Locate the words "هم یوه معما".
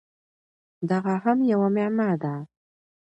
1.23-2.11